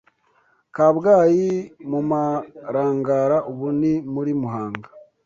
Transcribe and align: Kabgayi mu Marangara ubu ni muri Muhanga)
Kabgayi 0.75 1.51
mu 1.89 1.99
Marangara 2.09 3.37
ubu 3.51 3.67
ni 3.79 3.93
muri 4.13 4.31
Muhanga) 4.41 4.87